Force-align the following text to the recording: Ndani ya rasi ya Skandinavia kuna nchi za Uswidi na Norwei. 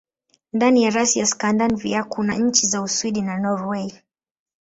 Ndani 0.53 0.83
ya 0.83 0.89
rasi 0.89 1.19
ya 1.19 1.25
Skandinavia 1.25 2.03
kuna 2.03 2.35
nchi 2.35 2.67
za 2.67 2.81
Uswidi 2.81 3.21
na 3.21 3.37
Norwei. 3.37 3.93